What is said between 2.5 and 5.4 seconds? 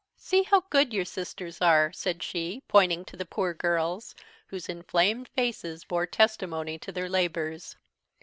pointing to the poor girls, whose inflamed